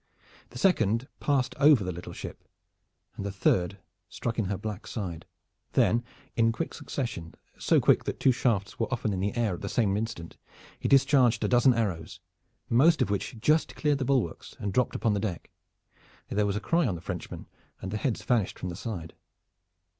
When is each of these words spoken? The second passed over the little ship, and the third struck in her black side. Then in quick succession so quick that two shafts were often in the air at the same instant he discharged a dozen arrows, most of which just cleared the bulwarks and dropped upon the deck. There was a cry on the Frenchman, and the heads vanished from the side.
The 0.49 0.57
second 0.57 1.07
passed 1.19 1.53
over 1.59 1.83
the 1.83 1.91
little 1.91 2.11
ship, 2.11 2.43
and 3.15 3.23
the 3.23 3.31
third 3.31 3.77
struck 4.09 4.39
in 4.39 4.45
her 4.45 4.57
black 4.57 4.87
side. 4.87 5.27
Then 5.73 6.03
in 6.35 6.51
quick 6.51 6.73
succession 6.73 7.35
so 7.59 7.79
quick 7.79 8.05
that 8.05 8.19
two 8.19 8.31
shafts 8.31 8.79
were 8.79 8.91
often 8.91 9.13
in 9.13 9.19
the 9.19 9.37
air 9.37 9.53
at 9.53 9.61
the 9.61 9.69
same 9.69 9.95
instant 9.95 10.37
he 10.79 10.87
discharged 10.87 11.43
a 11.43 11.47
dozen 11.47 11.75
arrows, 11.75 12.19
most 12.67 13.03
of 13.03 13.11
which 13.11 13.39
just 13.39 13.75
cleared 13.75 13.99
the 13.99 14.05
bulwarks 14.05 14.55
and 14.57 14.73
dropped 14.73 14.95
upon 14.95 15.13
the 15.13 15.19
deck. 15.19 15.51
There 16.29 16.47
was 16.47 16.55
a 16.55 16.59
cry 16.59 16.87
on 16.87 16.95
the 16.95 17.01
Frenchman, 17.01 17.45
and 17.79 17.91
the 17.91 17.97
heads 17.97 18.23
vanished 18.23 18.57
from 18.57 18.69
the 18.69 18.75
side. 18.75 19.13